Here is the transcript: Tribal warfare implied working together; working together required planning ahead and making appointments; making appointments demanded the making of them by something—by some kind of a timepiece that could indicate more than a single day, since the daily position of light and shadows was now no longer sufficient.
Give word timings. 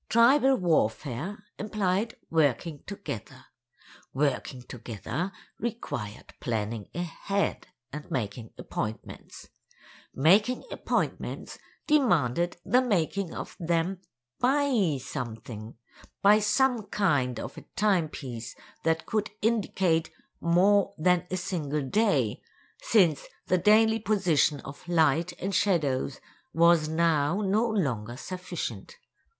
Tribal 0.09 0.55
warfare 0.55 1.43
implied 1.59 2.15
working 2.31 2.81
together; 2.87 3.45
working 4.15 4.63
together 4.63 5.31
required 5.59 6.33
planning 6.39 6.89
ahead 6.95 7.67
and 7.93 8.09
making 8.09 8.49
appointments; 8.57 9.49
making 10.11 10.63
appointments 10.71 11.59
demanded 11.85 12.57
the 12.65 12.81
making 12.81 13.35
of 13.35 13.55
them 13.59 14.01
by 14.39 14.97
something—by 14.99 16.39
some 16.39 16.87
kind 16.87 17.39
of 17.39 17.55
a 17.55 17.61
timepiece 17.75 18.55
that 18.83 19.05
could 19.05 19.29
indicate 19.43 20.09
more 20.39 20.95
than 20.97 21.27
a 21.29 21.37
single 21.37 21.83
day, 21.87 22.41
since 22.81 23.27
the 23.45 23.59
daily 23.59 23.99
position 23.99 24.61
of 24.61 24.89
light 24.89 25.33
and 25.33 25.53
shadows 25.53 26.19
was 26.53 26.89
now 26.89 27.39
no 27.41 27.67
longer 27.69 28.17
sufficient. 28.17 28.97